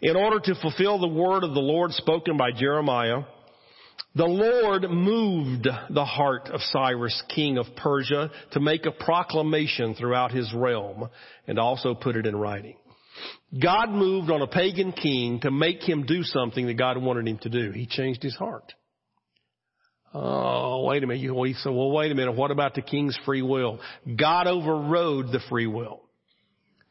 [0.00, 3.24] in order to fulfill the word of the Lord spoken by Jeremiah,
[4.14, 10.30] the Lord moved the heart of Cyrus, king of Persia, to make a proclamation throughout
[10.30, 11.10] his realm
[11.48, 12.76] and also put it in writing.
[13.60, 17.38] God moved on a pagan king to make him do something that God wanted him
[17.38, 17.72] to do.
[17.72, 18.72] He changed his heart.
[20.12, 21.20] Oh, wait a minute.
[21.20, 22.32] You say, well, wait a minute.
[22.32, 23.78] What about the king's free will?
[24.18, 26.00] God overrode the free will.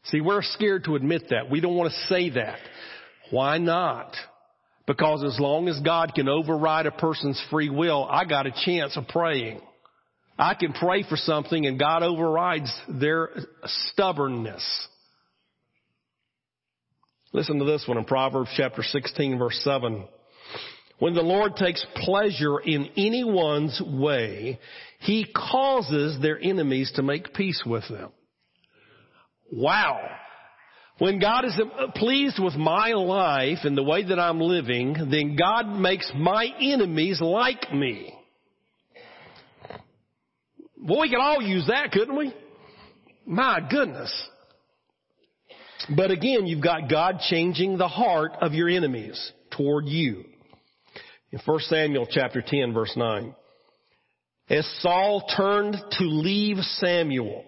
[0.04, 1.50] See, we're scared to admit that.
[1.50, 2.58] We don't want to say that.
[3.30, 4.14] Why not?
[4.86, 8.96] Because as long as God can override a person's free will, I got a chance
[8.96, 9.60] of praying.
[10.38, 13.28] I can pray for something and God overrides their
[13.64, 14.88] stubbornness.
[17.32, 20.08] Listen to this one in Proverbs chapter 16 verse 7.
[21.00, 24.60] When the Lord takes pleasure in anyone's way,
[25.00, 28.10] He causes their enemies to make peace with them.
[29.50, 29.98] Wow.
[30.98, 31.58] When God is
[31.94, 37.18] pleased with my life and the way that I'm living, then God makes my enemies
[37.22, 38.12] like me.
[40.78, 42.34] Well, we could all use that, couldn't we?
[43.24, 44.12] My goodness.
[45.96, 50.24] But again, you've got God changing the heart of your enemies toward you.
[51.32, 53.34] In 1 Samuel chapter 10 verse 9.
[54.48, 57.44] As Saul turned to leave Samuel,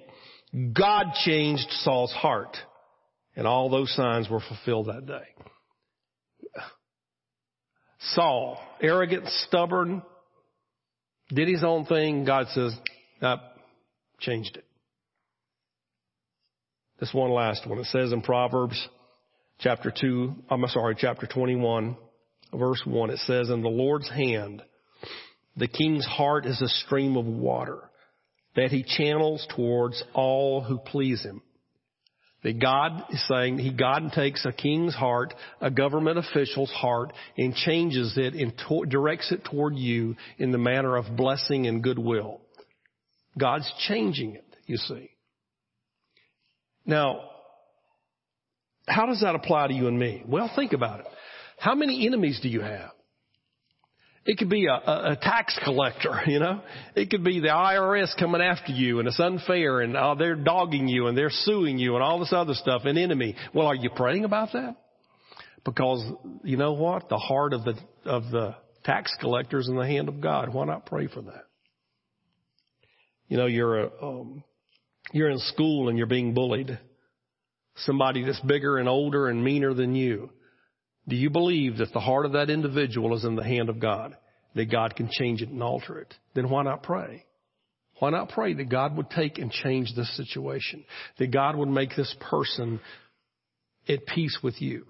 [0.73, 2.57] God changed Saul's heart.
[3.35, 5.25] And all those signs were fulfilled that day.
[8.15, 10.03] Saul, arrogant, stubborn,
[11.29, 12.25] did his own thing.
[12.25, 12.75] God says,
[13.23, 13.41] nope,
[14.21, 14.65] changed it.
[17.01, 17.79] This one last one.
[17.79, 18.89] It says in Proverbs
[19.61, 21.97] chapter 2, I'm sorry, chapter 21,
[22.55, 24.63] verse 1, it says, In the Lord's hand,
[25.57, 27.79] the king's heart is a stream of water
[28.57, 31.43] that he channels towards all who please him.
[32.43, 37.55] That God is saying he God takes a king's heart, a government official's heart, and
[37.55, 42.41] changes it and to, directs it toward you in the manner of blessing and goodwill.
[43.39, 45.11] God's changing it, you see.
[46.85, 47.21] Now,
[48.89, 50.25] how does that apply to you and me?
[50.27, 51.07] Well, think about it.
[51.63, 52.91] How many enemies do you have?
[54.27, 56.61] It could be a, a, a tax collector, you know.
[56.97, 60.89] It could be the IRS coming after you and it's unfair and uh, they're dogging
[60.89, 63.37] you and they're suing you and all this other stuff, an enemy.
[63.55, 64.75] Well, are you praying about that?
[65.65, 66.05] Because
[66.43, 67.09] you know what?
[67.09, 67.75] The heart of the,
[68.07, 70.53] of the tax collector is in the hand of God.
[70.53, 71.45] Why not pray for that?
[73.29, 74.43] You know, you're a, um,
[75.13, 76.77] you're in school and you're being bullied.
[77.77, 80.31] Somebody that's bigger and older and meaner than you.
[81.09, 84.17] Do you believe that the heart of that individual is in the hand of God?
[84.55, 86.15] That God can change it and alter it?
[86.35, 87.25] Then why not pray?
[87.99, 90.85] Why not pray that God would take and change this situation?
[91.19, 92.81] That God would make this person
[93.89, 94.87] at peace with you?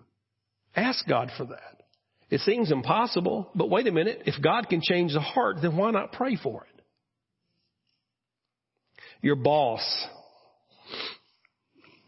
[0.75, 1.83] Ask God for that.
[2.31, 4.22] It seems impossible, but wait a minute.
[4.25, 6.83] If God can change the heart, then why not pray for it?
[9.20, 9.83] Your boss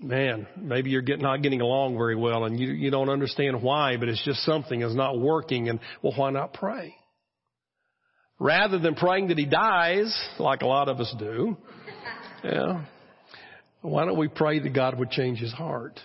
[0.05, 4.09] man, maybe you're not getting along very well and you, you don't understand why, but
[4.09, 6.95] it's just something is not working and well, why not pray?
[8.39, 11.57] Rather than praying that he dies, like a lot of us do,
[12.45, 12.85] yeah,
[13.81, 15.99] why don't we pray that God would change his heart?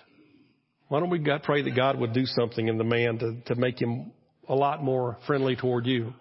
[0.88, 3.79] Why don't we pray that God would do something in the man to, to make
[3.79, 4.12] him
[4.47, 6.13] a lot more friendly toward you?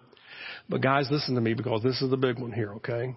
[0.67, 3.15] But guys, listen to me because this is the big one here, okay?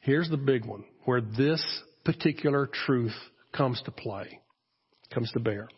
[0.00, 1.62] Here's the big one where this
[2.04, 3.14] particular truth
[3.56, 4.40] comes to play,
[5.12, 5.68] comes to bear.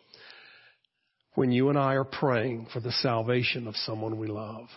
[1.35, 4.67] When you and I are praying for the salvation of someone we love.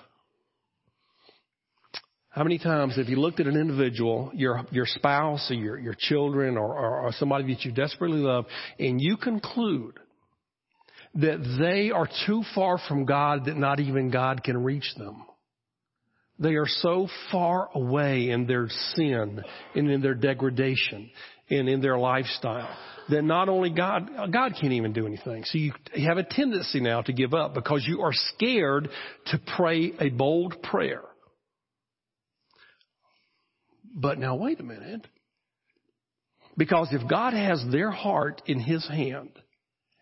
[2.28, 5.96] How many times have you looked at an individual, your, your spouse or your, your
[5.98, 8.46] children or, or, or somebody that you desperately love,
[8.78, 9.98] and you conclude
[11.14, 15.24] that they are too far from God that not even God can reach them?
[16.38, 19.42] They are so far away in their sin
[19.74, 21.10] and in their degradation
[21.50, 22.76] and in their lifestyle
[23.10, 25.44] that not only God, God can't even do anything.
[25.44, 25.72] So you
[26.06, 28.88] have a tendency now to give up because you are scared
[29.26, 31.02] to pray a bold prayer.
[33.94, 35.06] But now wait a minute.
[36.56, 39.30] Because if God has their heart in His hand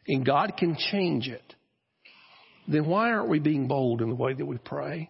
[0.07, 1.55] and God can change it,
[2.67, 5.09] then why aren't we being bold in the way that we pray?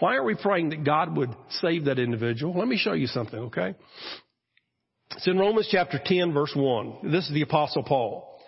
[0.00, 2.58] Why aren't we praying that God would save that individual?
[2.58, 3.74] Let me show you something, okay?
[5.20, 7.12] It's in Romans chapter 10 verse 1.
[7.12, 8.40] This is the apostle Paul.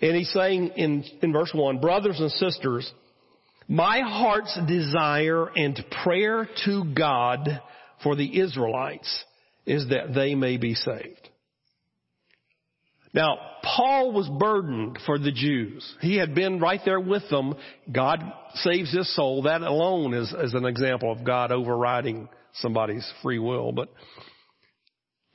[0.00, 2.88] And he's saying in, in verse 1, brothers and sisters,
[3.66, 7.60] my heart's desire and prayer to God
[8.04, 9.24] for the Israelites
[9.66, 11.28] is that they may be saved.
[13.12, 15.84] Now, Paul was burdened for the Jews.
[16.00, 17.56] He had been right there with them.
[17.90, 18.20] God
[18.54, 19.42] saves his soul.
[19.42, 23.72] That alone is, is an example of God overriding somebody's free will.
[23.72, 23.88] But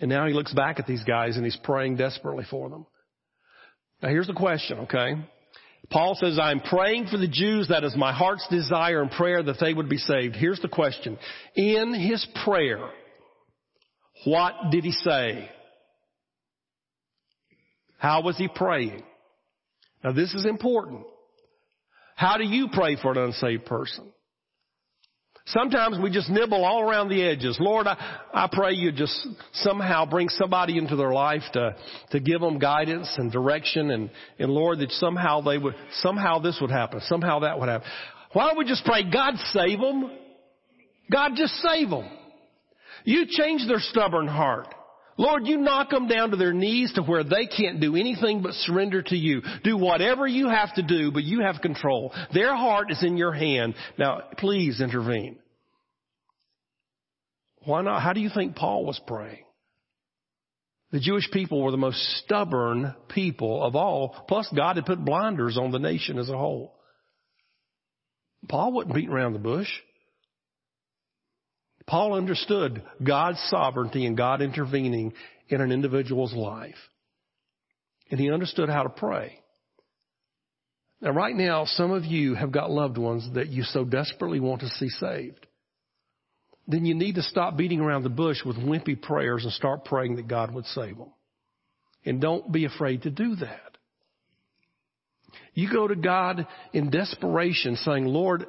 [0.03, 2.85] and now he looks back at these guys and he's praying desperately for them.
[4.01, 5.13] Now here's the question, okay?
[5.89, 7.69] Paul says, I'm praying for the Jews.
[7.69, 10.35] That is my heart's desire and prayer that they would be saved.
[10.35, 11.17] Here's the question.
[11.55, 12.85] In his prayer,
[14.25, 15.49] what did he say?
[17.97, 19.03] How was he praying?
[20.03, 21.05] Now this is important.
[22.17, 24.11] How do you pray for an unsaved person?
[25.47, 27.57] Sometimes we just nibble all around the edges.
[27.59, 27.97] Lord, I,
[28.33, 31.75] I pray you just somehow bring somebody into their life to,
[32.11, 36.59] to give them guidance and direction and, and Lord, that somehow they would, somehow this
[36.61, 37.87] would happen, somehow that would happen.
[38.31, 40.11] Why don't we just pray, God save them?
[41.11, 42.09] God just save them.
[43.03, 44.73] You change their stubborn heart.
[45.17, 48.53] Lord, you knock them down to their knees to where they can't do anything but
[48.53, 49.41] surrender to you.
[49.63, 52.13] Do whatever you have to do, but you have control.
[52.33, 53.75] Their heart is in your hand.
[53.97, 55.37] Now, please intervene.
[57.65, 58.01] Why not?
[58.01, 59.43] How do you think Paul was praying?
[60.91, 64.23] The Jewish people were the most stubborn people of all.
[64.27, 66.75] Plus, God had put blinders on the nation as a whole.
[68.47, 69.69] Paul wasn't beating around the bush.
[71.85, 75.13] Paul understood God's sovereignty and God intervening
[75.49, 76.75] in an individual's life.
[78.09, 79.39] And he understood how to pray.
[81.01, 84.61] Now, right now, some of you have got loved ones that you so desperately want
[84.61, 85.45] to see saved.
[86.67, 90.15] Then you need to stop beating around the bush with wimpy prayers and start praying
[90.15, 91.11] that God would save them.
[92.05, 93.77] And don't be afraid to do that.
[95.53, 98.45] You go to God in desperation saying, Lord,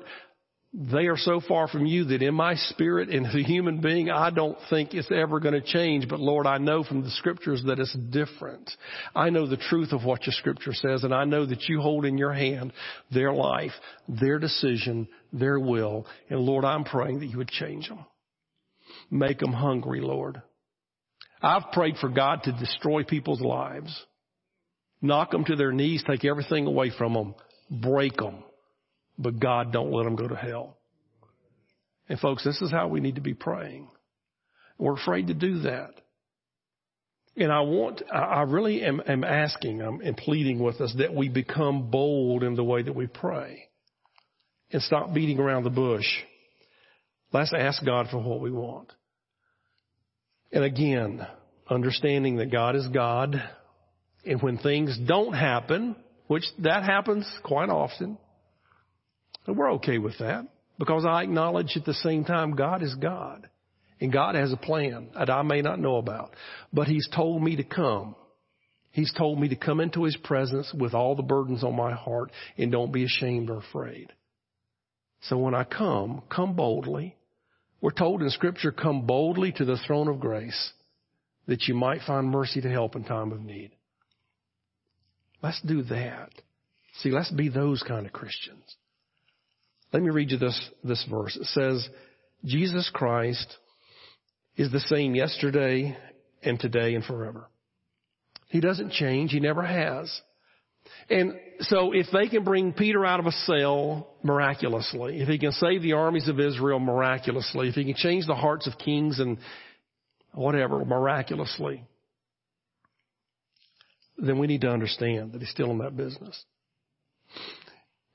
[0.76, 4.10] they are so far from you that in my spirit and as a human being,
[4.10, 6.08] I don't think it's ever going to change.
[6.08, 8.68] But Lord, I know from the scriptures that it's different.
[9.14, 12.04] I know the truth of what your scripture says and I know that you hold
[12.04, 12.72] in your hand
[13.12, 13.70] their life,
[14.08, 16.06] their decision, their will.
[16.28, 18.04] And Lord, I'm praying that you would change them.
[19.12, 20.42] Make them hungry, Lord.
[21.40, 23.96] I've prayed for God to destroy people's lives.
[25.00, 27.34] Knock them to their knees, take everything away from them,
[27.70, 28.42] break them
[29.18, 30.76] but God don't let them go to hell.
[32.08, 33.88] And folks, this is how we need to be praying.
[34.78, 35.92] We're afraid to do that.
[37.36, 41.28] And I want, I really am, am asking um, and pleading with us that we
[41.28, 43.68] become bold in the way that we pray
[44.70, 46.06] and stop beating around the bush.
[47.32, 48.92] Let's ask God for what we want.
[50.52, 51.26] And again,
[51.68, 53.42] understanding that God is God
[54.24, 55.96] and when things don't happen,
[56.28, 58.16] which that happens quite often,
[59.52, 60.46] we're okay with that
[60.78, 63.48] because I acknowledge at the same time God is God.
[64.00, 66.34] And God has a plan that I may not know about.
[66.72, 68.16] But He's told me to come.
[68.90, 72.32] He's told me to come into His presence with all the burdens on my heart
[72.58, 74.12] and don't be ashamed or afraid.
[75.22, 77.16] So when I come, come boldly.
[77.80, 80.72] We're told in Scripture, come boldly to the throne of grace
[81.46, 83.70] that you might find mercy to help in time of need.
[85.42, 86.30] Let's do that.
[87.00, 88.76] See, let's be those kind of Christians.
[89.94, 91.36] Let me read you this, this verse.
[91.36, 91.88] It says,
[92.44, 93.46] Jesus Christ
[94.56, 95.96] is the same yesterday
[96.42, 97.46] and today and forever.
[98.48, 99.30] He doesn't change.
[99.30, 100.12] He never has.
[101.08, 105.52] And so if they can bring Peter out of a cell miraculously, if he can
[105.52, 109.38] save the armies of Israel miraculously, if he can change the hearts of kings and
[110.32, 111.84] whatever miraculously,
[114.18, 116.44] then we need to understand that he's still in that business.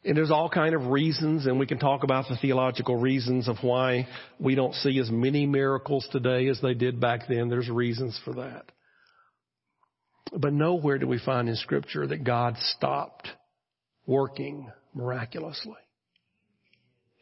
[0.06, 3.58] And there's all kind of reasons, and we can talk about the theological reasons of
[3.62, 4.08] why
[4.40, 7.50] we don't see as many miracles today as they did back then.
[7.50, 8.72] There's reasons for that.
[10.32, 13.28] But nowhere do we find in Scripture that God stopped
[14.06, 15.76] working miraculously.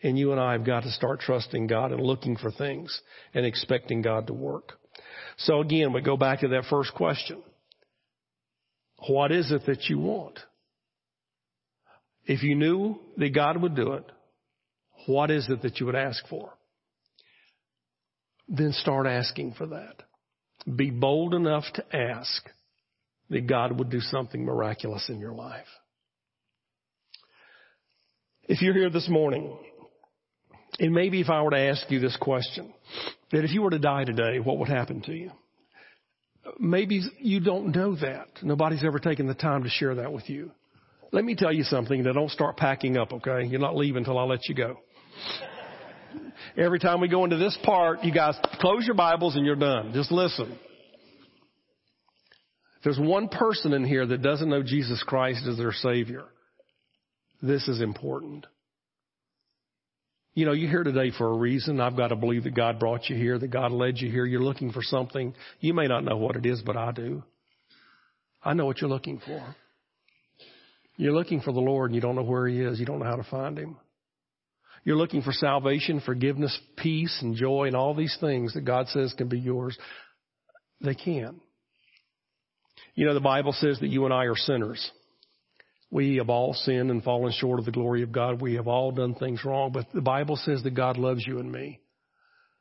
[0.03, 3.01] And you and I have got to start trusting God and looking for things
[3.33, 4.73] and expecting God to work.
[5.37, 7.41] So again, we go back to that first question.
[9.07, 10.39] What is it that you want?
[12.27, 14.03] If you knew that God would do it,
[15.05, 16.53] what is it that you would ask for?
[18.49, 20.03] Then start asking for that.
[20.75, 22.43] Be bold enough to ask
[23.29, 25.67] that God would do something miraculous in your life.
[28.43, 29.57] If you're here this morning,
[30.79, 32.73] and maybe if I were to ask you this question,
[33.31, 35.31] that if you were to die today, what would happen to you?
[36.59, 38.27] Maybe you don't know that.
[38.41, 40.51] Nobody's ever taken the time to share that with you.
[41.11, 42.03] Let me tell you something.
[42.03, 43.45] Now don't start packing up, okay?
[43.45, 44.77] You're not leaving until I let you go.
[46.57, 49.91] Every time we go into this part, you guys close your Bibles and you're done.
[49.93, 50.57] Just listen.
[52.83, 56.23] There's one person in here that doesn't know Jesus Christ as their Savior,
[57.41, 58.45] this is important.
[60.33, 61.81] You know, you're here today for a reason.
[61.81, 64.25] I've got to believe that God brought you here, that God led you here.
[64.25, 65.33] You're looking for something.
[65.59, 67.23] You may not know what it is, but I do.
[68.43, 69.55] I know what you're looking for.
[70.97, 72.79] You're looking for the Lord and you don't know where He is.
[72.79, 73.77] You don't know how to find Him.
[74.83, 79.13] You're looking for salvation, forgiveness, peace, and joy, and all these things that God says
[79.17, 79.77] can be yours.
[80.81, 81.39] They can.
[82.95, 84.91] You know, the Bible says that you and I are sinners.
[85.91, 88.41] We have all sinned and fallen short of the glory of God.
[88.41, 91.51] We have all done things wrong, but the Bible says that God loves you and
[91.51, 91.79] me.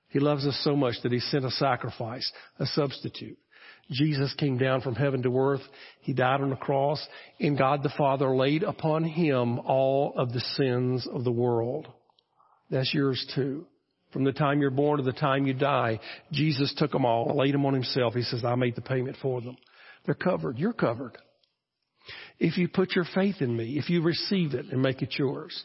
[0.08, 3.38] He loves us so much that He sent a sacrifice, a substitute.
[3.90, 5.62] Jesus came down from heaven to earth.
[6.00, 7.04] He died on the cross
[7.38, 11.86] and God the Father laid upon him all of the sins of the world.
[12.70, 13.66] That's yours too.
[14.12, 16.00] From the time you're born to the time you die,
[16.32, 18.14] Jesus took them all, laid them on himself.
[18.14, 19.56] He says, I made the payment for them.
[20.04, 20.58] They're covered.
[20.58, 21.18] You're covered.
[22.38, 25.64] If you put your faith in me, if you receive it and make it yours.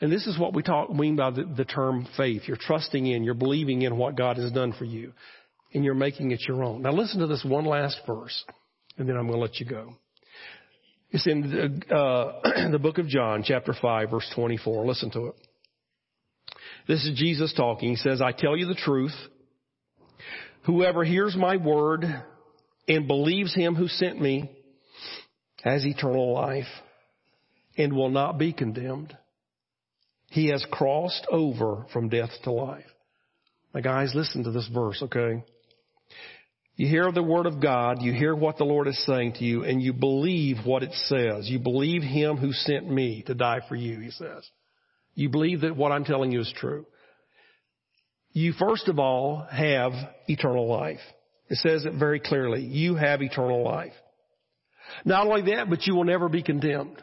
[0.00, 2.42] And this is what we talk, mean by the, the term faith.
[2.46, 5.12] You're trusting in, you're believing in what God has done for you
[5.74, 6.82] and you're making it your own.
[6.82, 8.44] Now listen to this one last verse,
[8.98, 9.94] and then I'm going to let you go.
[11.10, 14.86] It's in the, uh, the book of John, chapter 5, verse 24.
[14.86, 15.34] Listen to it.
[16.88, 17.90] This is Jesus talking.
[17.90, 19.14] He says, I tell you the truth.
[20.64, 22.04] Whoever hears my word
[22.88, 24.50] and believes him who sent me
[25.62, 26.66] has eternal life
[27.76, 29.16] and will not be condemned.
[30.30, 32.84] He has crossed over from death to life.
[33.74, 35.44] Now guys, listen to this verse, okay?
[36.76, 39.64] You hear the word of God, you hear what the Lord is saying to you,
[39.64, 41.48] and you believe what it says.
[41.48, 44.48] You believe Him who sent me to die for you, He says.
[45.14, 46.86] You believe that what I'm telling you is true.
[48.32, 49.92] You first of all have
[50.26, 51.00] eternal life.
[51.48, 52.62] It says it very clearly.
[52.62, 53.92] You have eternal life.
[55.04, 57.02] Not only that, but you will never be condemned.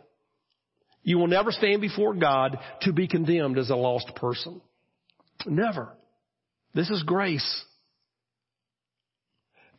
[1.04, 4.62] You will never stand before God to be condemned as a lost person.
[5.46, 5.90] Never.
[6.74, 7.64] This is grace.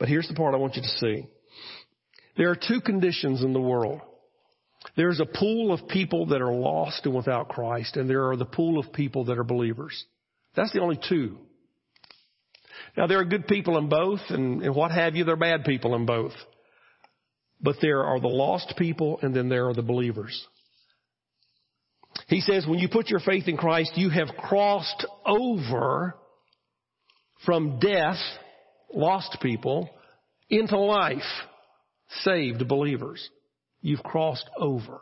[0.00, 1.28] But here's the part I want you to see.
[2.36, 4.00] There are two conditions in the world.
[4.96, 8.46] There's a pool of people that are lost and without Christ, and there are the
[8.46, 10.04] pool of people that are believers.
[10.56, 11.36] That's the only two.
[12.96, 15.64] Now there are good people in both, and, and what have you, there are bad
[15.64, 16.32] people in both.
[17.60, 20.46] But there are the lost people, and then there are the believers.
[22.28, 26.14] He says, when you put your faith in Christ, you have crossed over
[27.44, 28.18] from death,
[28.94, 29.90] lost people,
[30.48, 31.18] into life,
[32.22, 33.28] saved believers.
[33.80, 35.00] You've crossed over.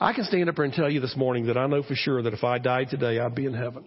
[0.00, 2.22] I can stand up here and tell you this morning that I know for sure
[2.22, 3.84] that if I died today, I'd be in heaven.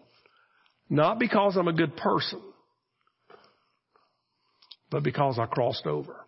[0.90, 2.42] Not because I'm a good person,
[4.90, 6.26] but because I crossed over.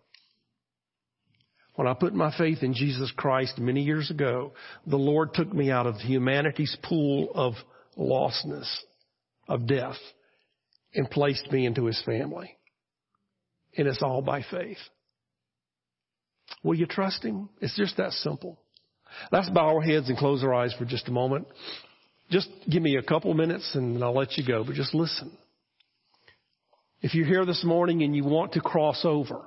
[1.76, 4.52] When I put my faith in Jesus Christ many years ago,
[4.84, 7.54] the Lord took me out of humanity's pool of
[7.96, 8.68] lostness,
[9.48, 9.96] of death,
[10.98, 12.56] and placed me into his family.
[13.76, 14.78] And it's all by faith.
[16.64, 17.48] Will you trust him?
[17.60, 18.58] It's just that simple.
[19.30, 21.46] Let's bow our heads and close our eyes for just a moment.
[22.30, 25.30] Just give me a couple minutes and I'll let you go, but just listen.
[27.00, 29.42] If you're here this morning and you want to cross over,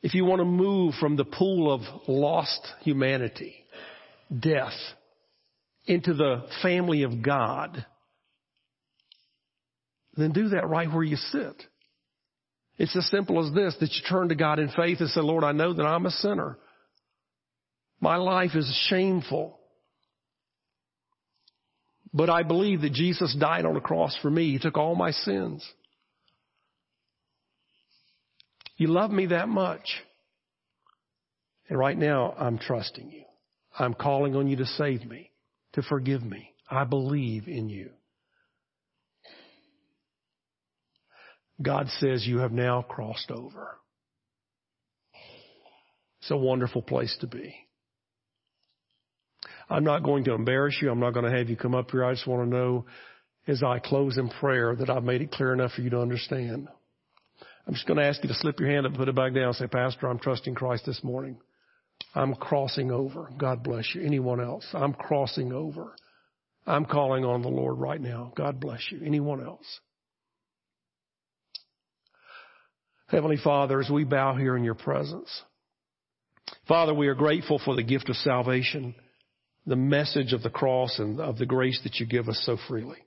[0.00, 3.56] if you want to move from the pool of lost humanity,
[4.38, 4.78] death,
[5.86, 7.84] into the family of God,
[10.16, 11.62] then do that right where you sit.
[12.76, 15.44] It's as simple as this, that you turn to God in faith and say, Lord,
[15.44, 16.58] I know that I'm a sinner.
[18.00, 19.58] My life is shameful.
[22.12, 24.52] But I believe that Jesus died on the cross for me.
[24.52, 25.64] He took all my sins.
[28.76, 30.02] You love me that much.
[31.68, 33.24] And right now, I'm trusting you.
[33.78, 35.30] I'm calling on you to save me,
[35.72, 36.52] to forgive me.
[36.70, 37.90] I believe in you.
[41.62, 43.78] God says you have now crossed over.
[46.20, 47.54] It's a wonderful place to be.
[49.68, 50.90] I'm not going to embarrass you.
[50.90, 52.04] I'm not going to have you come up here.
[52.04, 52.86] I just want to know
[53.46, 56.68] as I close in prayer that I've made it clear enough for you to understand.
[57.66, 59.34] I'm just going to ask you to slip your hand up, and put it back
[59.34, 61.38] down, say, Pastor, I'm trusting Christ this morning.
[62.14, 63.30] I'm crossing over.
[63.38, 64.02] God bless you.
[64.02, 64.66] Anyone else?
[64.74, 65.94] I'm crossing over.
[66.66, 68.32] I'm calling on the Lord right now.
[68.36, 69.02] God bless you.
[69.04, 69.80] Anyone else?
[73.08, 75.28] Heavenly Father, as we bow here in your presence,
[76.66, 78.94] Father, we are grateful for the gift of salvation,
[79.66, 82.98] the message of the cross and of the grace that you give us so freely.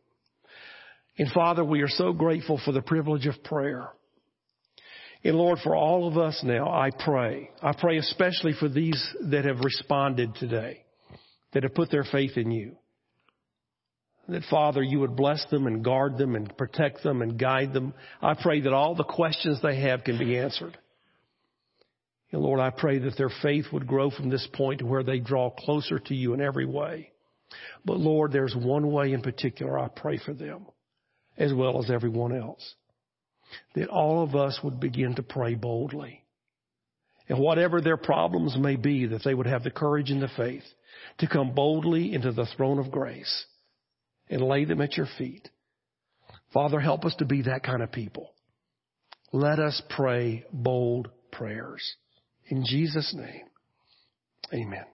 [1.17, 3.89] And Father, we are so grateful for the privilege of prayer.
[5.23, 7.49] And Lord, for all of us now, I pray.
[7.61, 10.83] I pray especially for these that have responded today,
[11.53, 12.77] that have put their faith in you.
[14.29, 17.93] That Father, you would bless them and guard them and protect them and guide them.
[18.21, 20.77] I pray that all the questions they have can be answered.
[22.31, 25.19] And Lord, I pray that their faith would grow from this point to where they
[25.19, 27.11] draw closer to you in every way.
[27.85, 30.65] But Lord, there's one way in particular I pray for them
[31.37, 32.75] as well as everyone else.
[33.75, 36.25] That all of us would begin to pray boldly.
[37.29, 40.63] And whatever their problems may be, that they would have the courage and the faith
[41.19, 43.45] to come boldly into the throne of grace
[44.29, 45.49] and lay them at your feet.
[46.53, 48.33] Father, help us to be that kind of people.
[49.31, 51.95] Let us pray bold prayers.
[52.47, 53.45] In Jesus' name,
[54.53, 54.85] amen.